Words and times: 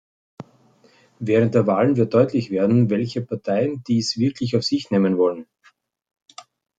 Während 1.19 1.53
der 1.53 1.67
Wahlen 1.67 1.95
wird 1.95 2.15
deutlich 2.15 2.49
werden, 2.49 2.89
welche 2.89 3.21
Parteien 3.21 3.83
dies 3.87 4.17
wirklich 4.17 4.55
auf 4.55 4.63
sich 4.63 4.89
nehmen 4.89 5.19
wollen. 5.19 5.45